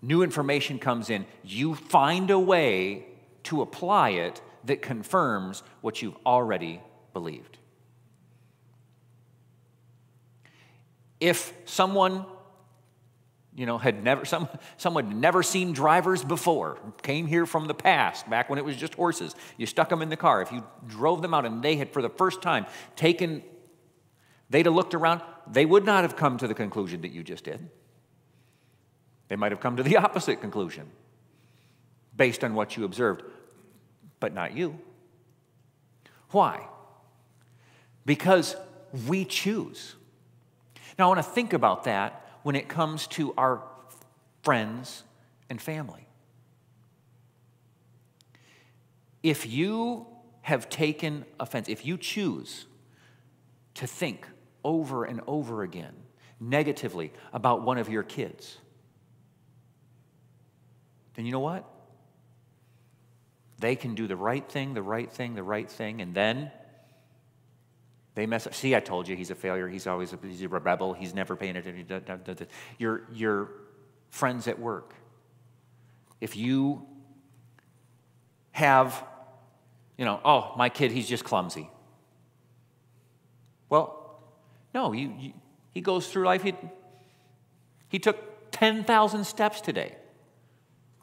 [0.00, 3.06] new information comes in, you find a way
[3.44, 6.80] to apply it that confirms what you've already
[7.12, 7.58] believed.
[11.18, 12.26] If someone
[13.56, 17.74] you know, had never, some, someone had never seen drivers before, came here from the
[17.74, 19.34] past, back when it was just horses.
[19.56, 20.42] You stuck them in the car.
[20.42, 23.42] If you drove them out and they had, for the first time, taken,
[24.50, 27.44] they'd have looked around, they would not have come to the conclusion that you just
[27.44, 27.68] did.
[29.28, 30.90] They might have come to the opposite conclusion
[32.14, 33.22] based on what you observed,
[34.20, 34.78] but not you.
[36.30, 36.66] Why?
[38.04, 38.56] Because
[39.06, 39.94] we choose.
[40.98, 43.62] Now, I want to think about that when it comes to our
[44.42, 45.02] friends
[45.50, 46.06] and family.
[49.22, 50.06] If you
[50.42, 52.66] have taken offense, if you choose
[53.74, 54.26] to think
[54.64, 55.92] over and over again
[56.38, 58.58] negatively about one of your kids,
[61.14, 61.68] then you know what?
[63.58, 66.50] They can do the right thing, the right thing, the right thing, and then
[68.14, 68.54] they mess up.
[68.54, 69.68] See, I told you he's a failure.
[69.68, 70.94] He's always a, he's a rebel.
[70.94, 71.86] He's never paying attention.
[72.78, 73.50] Your, your
[74.10, 74.94] friends at work.
[76.20, 76.86] If you
[78.52, 79.04] have,
[79.98, 81.68] you know, oh, my kid, he's just clumsy.
[83.68, 84.20] Well,
[84.74, 85.34] no, he
[85.82, 86.42] goes through life.
[86.42, 86.54] He,
[87.88, 89.94] he took 10,000 steps today.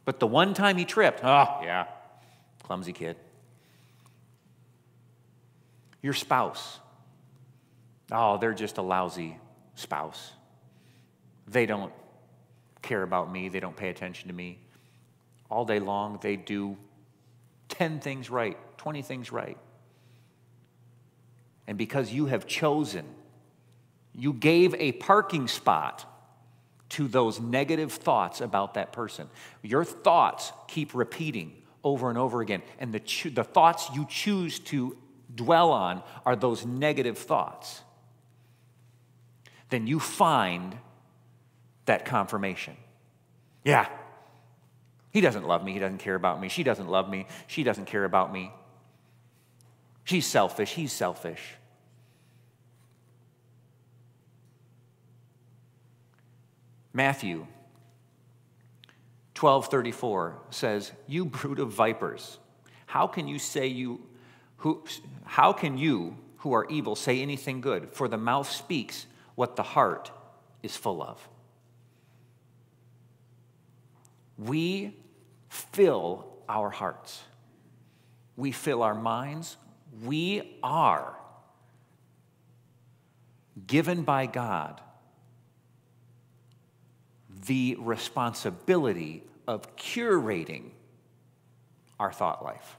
[0.05, 1.85] But the one time he tripped, oh, yeah,
[2.63, 3.17] clumsy kid.
[6.01, 6.79] Your spouse.
[8.11, 9.37] Oh, they're just a lousy
[9.75, 10.31] spouse.
[11.47, 11.93] They don't
[12.81, 14.59] care about me, they don't pay attention to me.
[15.49, 16.77] All day long, they do
[17.69, 19.57] 10 things right, 20 things right.
[21.65, 23.05] And because you have chosen,
[24.13, 26.05] you gave a parking spot
[26.89, 29.29] to those negative thoughts about that person.
[29.61, 32.61] Your thoughts keep repeating over and over again.
[32.79, 34.97] And the, cho- the thoughts you choose to
[35.33, 37.81] dwell on are those negative thoughts
[39.73, 40.77] then you find
[41.85, 42.77] that confirmation.
[43.63, 43.87] Yeah,
[45.09, 45.73] he doesn't love me.
[45.73, 46.47] He doesn't care about me.
[46.47, 47.25] She doesn't love me.
[47.47, 48.51] She doesn't care about me.
[50.03, 50.73] She's selfish.
[50.73, 51.55] He's selfish.
[56.93, 57.47] Matthew
[59.35, 62.37] 12:34 says, "You brood of vipers,
[62.85, 64.01] how can you say you
[64.57, 64.83] who
[65.25, 67.89] how can you who are evil say anything good?
[67.91, 70.11] For the mouth speaks what the heart
[70.61, 71.27] is full of.
[74.37, 74.95] We
[75.49, 77.23] fill our hearts,
[78.35, 79.57] we fill our minds.
[80.03, 81.15] We are
[83.67, 84.81] given by God
[87.45, 90.69] the responsibility of curating
[91.99, 92.77] our thought life.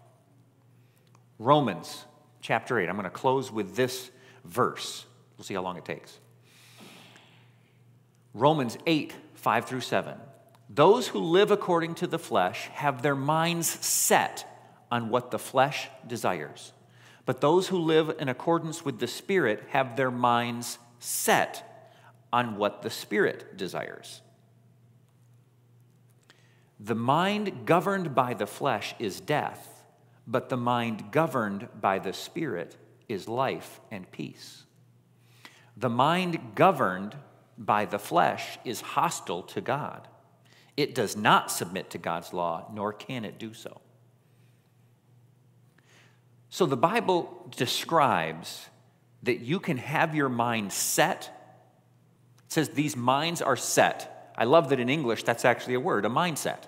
[1.39, 2.05] Romans
[2.41, 2.89] chapter 8.
[2.89, 4.11] I'm going to close with this
[4.45, 5.05] verse.
[5.37, 6.19] We'll see how long it takes.
[8.33, 10.15] Romans 8, 5 through 7.
[10.71, 14.51] Those who live according to the flesh have their minds set
[14.91, 16.73] on what the flesh desires.
[17.27, 21.91] But those who live in accordance with the Spirit have their minds set
[22.33, 24.21] on what the Spirit desires.
[26.85, 29.83] The mind governed by the flesh is death,
[30.27, 32.77] but the mind governed by the Spirit
[33.09, 34.65] is life and peace.
[35.79, 37.17] The mind governed
[37.57, 40.09] by the flesh is hostile to God.
[40.77, 43.81] It does not submit to God's law, nor can it do so.
[46.51, 48.69] So the Bible describes
[49.23, 51.31] that you can have your mind set.
[52.45, 54.33] It says these minds are set.
[54.37, 56.65] I love that in English that's actually a word, a mindset.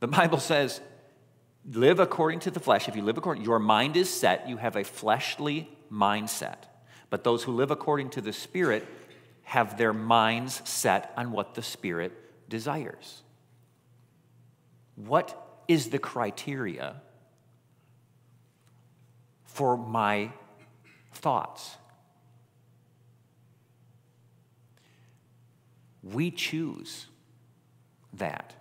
[0.00, 0.80] The Bible says,
[1.72, 2.88] live according to the flesh.
[2.88, 6.64] If you live according, your mind is set, you have a fleshly mindset.
[7.10, 8.86] But those who live according to the Spirit
[9.44, 12.12] have their minds set on what the Spirit
[12.48, 13.22] desires.
[14.96, 17.00] What is the criteria
[19.44, 20.32] for my
[21.12, 21.76] thoughts?
[26.02, 27.06] We choose
[28.12, 28.54] that.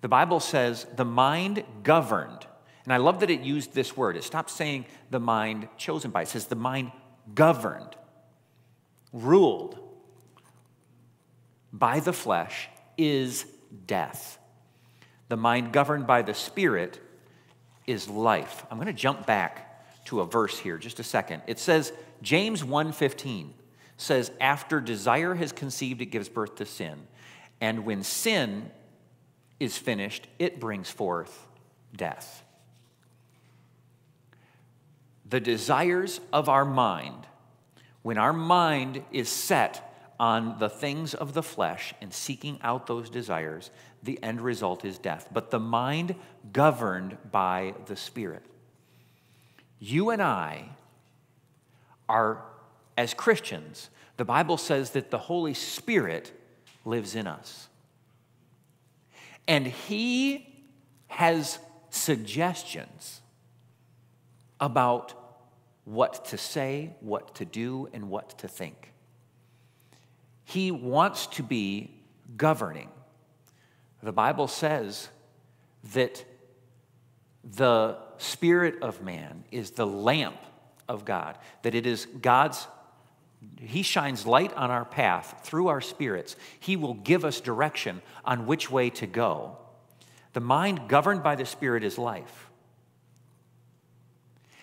[0.00, 2.46] The Bible says the mind governed,
[2.84, 4.16] and I love that it used this word.
[4.16, 6.92] It stops saying the mind chosen by, it says the mind
[7.34, 7.96] governed,
[9.12, 9.78] ruled
[11.72, 13.44] by the flesh is
[13.86, 14.38] death.
[15.28, 17.00] The mind governed by the Spirit
[17.86, 18.64] is life.
[18.70, 21.42] I'm going to jump back to a verse here just a second.
[21.46, 21.92] It says
[22.22, 23.50] James 1:15
[23.96, 27.06] says after desire has conceived it gives birth to sin.
[27.60, 28.70] And when sin
[29.60, 31.46] is finished, it brings forth
[31.96, 32.44] death.
[35.28, 37.26] The desires of our mind,
[38.02, 39.84] when our mind is set
[40.18, 43.70] on the things of the flesh and seeking out those desires,
[44.02, 45.28] the end result is death.
[45.32, 46.14] But the mind
[46.52, 48.44] governed by the Spirit.
[49.78, 50.70] You and I
[52.08, 52.42] are,
[52.96, 56.32] as Christians, the Bible says that the Holy Spirit
[56.84, 57.67] lives in us.
[59.48, 60.46] And He
[61.08, 61.58] has
[61.90, 63.22] suggestions
[64.60, 65.14] about
[65.84, 68.92] what to say, what to do, and what to think.
[70.44, 71.90] He wants to be
[72.36, 72.90] governing.
[74.02, 75.08] The Bible says
[75.94, 76.24] that
[77.42, 80.36] the spirit of man is the lamp
[80.88, 82.66] of God, that it is God's,
[83.60, 86.36] He shines light on our path through our spirits.
[86.58, 89.56] He will give us direction on which way to go.
[90.32, 92.48] The mind governed by the Spirit is life.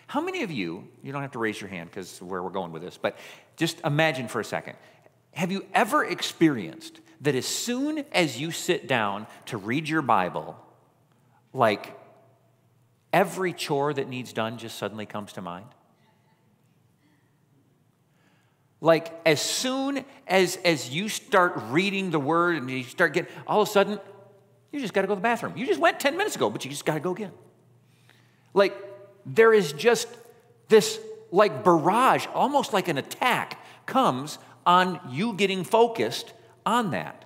[0.08, 2.72] How many of you, you don't have to raise your hand because where we're going
[2.72, 3.18] with this, but
[3.58, 4.78] just imagine for a second.
[5.34, 10.58] Have you ever experienced that as soon as you sit down to read your Bible,
[11.54, 11.98] like
[13.12, 15.68] every chore that needs done just suddenly comes to mind?
[18.86, 23.64] Like as soon as as you start reading the word and you start getting all
[23.64, 24.00] of a sudden,
[24.72, 25.58] you just gotta go to the bathroom.
[25.58, 27.32] You just went 10 minutes ago, but you just gotta go again.
[28.54, 28.76] Like
[29.26, 30.08] there is just
[30.68, 31.00] this
[31.32, 36.34] like barrage, almost like an attack, comes on you getting focused
[36.64, 37.26] on that.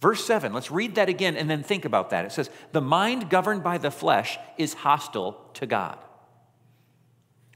[0.00, 2.24] Verse 7, let's read that again and then think about that.
[2.24, 5.98] It says, The mind governed by the flesh is hostile to God.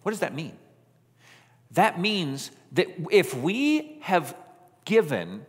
[0.02, 0.58] What does that mean?
[1.72, 4.36] That means that if we have
[4.84, 5.46] given,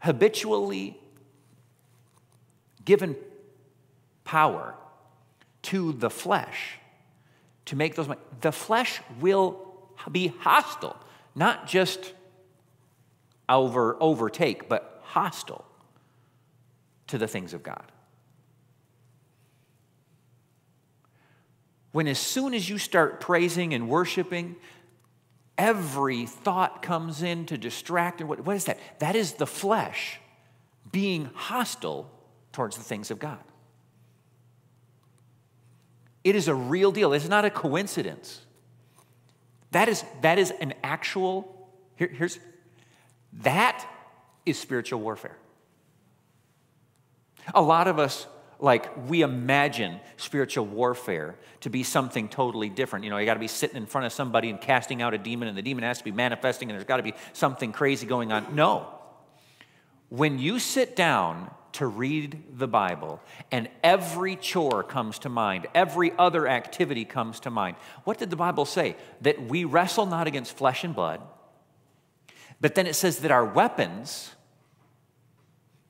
[0.00, 0.98] habitually
[2.84, 3.16] given
[4.24, 4.74] power
[5.62, 6.78] to the flesh
[7.66, 8.08] to make those,
[8.40, 9.64] the flesh will
[10.10, 10.96] be hostile
[11.34, 12.14] not just
[13.48, 15.64] over, overtake, but hostile
[17.06, 17.92] to the things of God.
[21.92, 24.56] When as soon as you start praising and worshiping,
[25.58, 28.20] every thought comes in to distract.
[28.20, 28.78] And what, what is that?
[29.00, 30.20] That is the flesh
[30.90, 32.10] being hostile
[32.52, 33.38] towards the things of God.
[36.24, 37.12] It is a real deal.
[37.12, 38.40] It's not a coincidence.
[39.72, 42.38] That is, that is an actual, here, here's,
[43.42, 43.86] that
[44.46, 45.36] is spiritual warfare.
[47.54, 48.26] A lot of us,
[48.60, 53.04] like, we imagine spiritual warfare to be something totally different.
[53.04, 55.18] You know, you got to be sitting in front of somebody and casting out a
[55.18, 58.06] demon, and the demon has to be manifesting, and there's got to be something crazy
[58.06, 58.54] going on.
[58.54, 58.88] No.
[60.08, 63.20] When you sit down to read the Bible,
[63.52, 67.76] and every chore comes to mind, every other activity comes to mind.
[68.04, 68.96] What did the Bible say?
[69.20, 71.20] That we wrestle not against flesh and blood,
[72.60, 74.34] but then it says that our weapons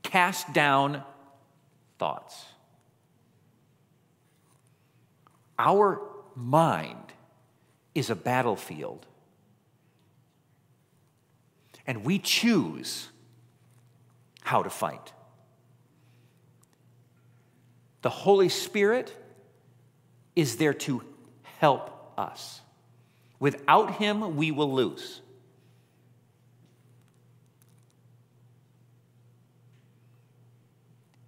[0.02, 1.02] cast down
[1.98, 2.44] thoughts.
[5.58, 6.00] Our
[6.34, 7.12] mind
[7.94, 9.06] is a battlefield,
[11.86, 13.08] and we choose
[14.42, 15.12] how to fight.
[18.02, 19.14] The Holy Spirit
[20.36, 21.02] is there to
[21.58, 22.60] help us.
[23.40, 25.20] Without Him, we will lose.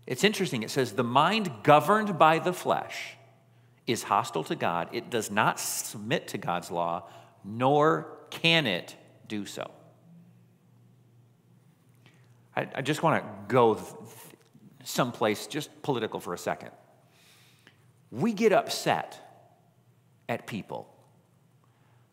[0.07, 0.63] It's interesting.
[0.63, 3.17] It says, the mind governed by the flesh
[3.91, 4.89] is hostile to God.
[4.93, 7.09] It does not submit to God's law,
[7.45, 9.71] nor can it do so.
[12.57, 13.87] I, I just want to go th-
[14.85, 16.71] someplace just political for a second.
[18.11, 19.19] We get upset
[20.29, 20.93] at people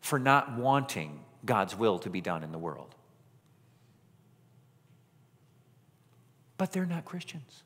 [0.00, 2.94] for not wanting God's will to be done in the world.
[6.56, 7.62] But they're not Christians.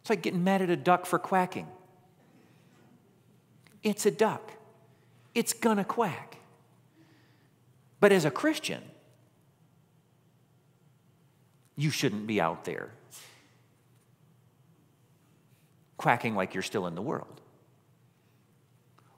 [0.00, 1.66] It's like getting mad at a duck for quacking.
[3.84, 4.50] It's a duck,
[5.34, 6.38] it's gonna quack.
[8.00, 8.82] But as a Christian,
[11.76, 12.90] you shouldn't be out there
[15.96, 17.40] quacking like you're still in the world.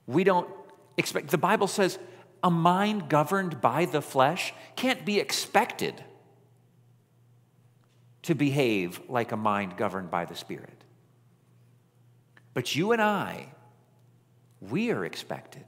[0.07, 0.49] We don't
[0.97, 1.99] expect, the Bible says,
[2.43, 6.03] a mind governed by the flesh can't be expected
[8.23, 10.85] to behave like a mind governed by the Spirit.
[12.55, 13.49] But you and I,
[14.61, 15.65] we are expected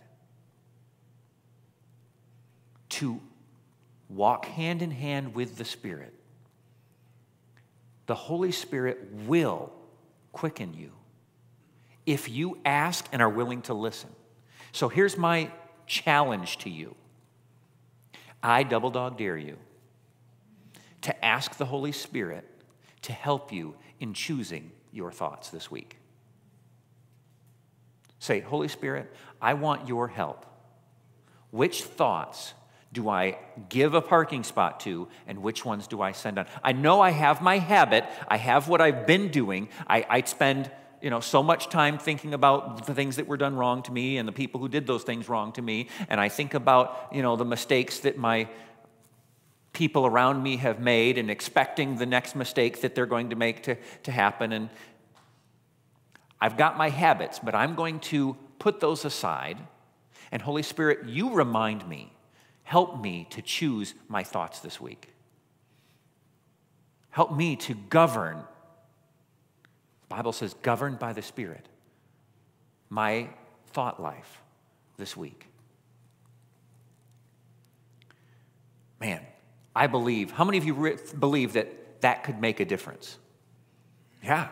[2.88, 3.20] to
[4.08, 6.14] walk hand in hand with the Spirit.
[8.06, 9.72] The Holy Spirit will
[10.32, 10.92] quicken you
[12.06, 14.10] if you ask and are willing to listen.
[14.72, 15.50] So here's my
[15.86, 16.94] challenge to you
[18.42, 19.58] I double dog dare you
[21.02, 22.48] to ask the Holy Spirit
[23.02, 25.97] to help you in choosing your thoughts this week.
[28.18, 30.44] Say, Holy Spirit, I want your help.
[31.50, 32.54] Which thoughts
[32.92, 33.38] do I
[33.68, 36.46] give a parking spot to, and which ones do I send on?
[36.62, 39.68] I know I have my habit, I have what I've been doing.
[39.86, 43.54] I, I spend you know, so much time thinking about the things that were done
[43.54, 45.88] wrong to me and the people who did those things wrong to me.
[46.08, 48.48] And I think about, you know, the mistakes that my
[49.72, 53.62] people around me have made and expecting the next mistake that they're going to make
[53.62, 54.52] to, to happen.
[54.52, 54.70] And
[56.40, 59.58] I've got my habits, but I'm going to put those aside.
[60.30, 62.12] And Holy Spirit, you remind me,
[62.62, 65.14] help me to choose my thoughts this week.
[67.10, 68.36] Help me to govern.
[70.08, 71.66] The Bible says, governed by the Spirit,
[72.88, 73.28] my
[73.72, 74.42] thought life
[74.96, 75.46] this week.
[79.00, 79.20] Man,
[79.74, 80.30] I believe.
[80.30, 83.16] How many of you believe that that could make a difference?
[84.22, 84.48] Yeah.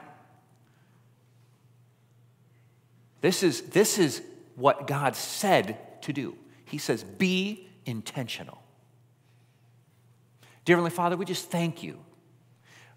[3.21, 4.23] This is, this is
[4.55, 6.37] what God said to do.
[6.65, 8.63] He says, be intentional.
[10.65, 11.99] Dear Heavenly Father, we just thank you.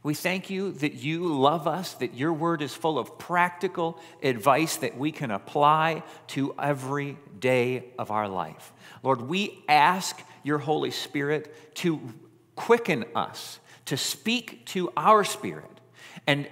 [0.02, 4.78] We thank you that you love us, that your word is full of practical advice
[4.78, 8.72] that we can apply to every day of our life.
[9.04, 12.00] Lord, we ask your Holy Spirit to
[12.56, 15.66] quicken us, to speak to our spirit,
[16.26, 16.48] and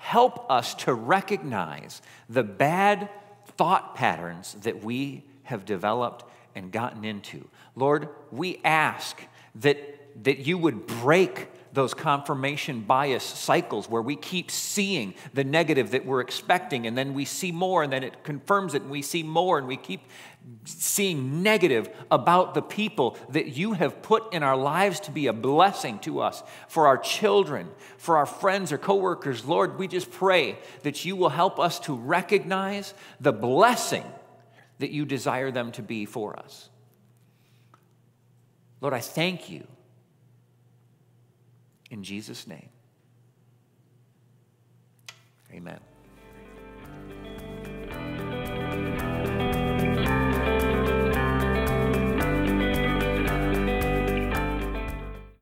[0.00, 3.10] help us to recognize the bad
[3.56, 6.24] thought patterns that we have developed
[6.54, 7.46] and gotten into.
[7.76, 9.20] Lord, we ask
[9.56, 9.78] that,
[10.24, 16.04] that you would break those confirmation bias cycles where we keep seeing the negative that
[16.04, 19.22] we're expecting and then we see more and then it confirms it and we see
[19.22, 20.00] more and we keep
[20.64, 25.32] seeing negative about the people that you have put in our lives to be a
[25.32, 27.68] blessing to us for our children
[27.98, 29.44] for our friends or coworkers.
[29.44, 34.04] Lord we just pray that you will help us to recognize the blessing
[34.78, 36.68] that you desire them to be for us.
[38.80, 39.66] Lord i thank you
[41.90, 42.68] in Jesus' name,
[45.52, 45.80] amen.